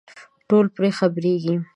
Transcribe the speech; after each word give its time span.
ټول 0.49 0.65
پرې 0.75 0.89
خبرېږي. 0.97 1.55